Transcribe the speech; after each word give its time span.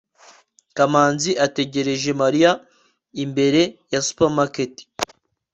kamanzi 0.75 1.31
ategereje 1.45 2.09
mariya 2.21 2.51
imbere 3.23 3.61
ya 3.91 3.99
supermarket 4.07 4.73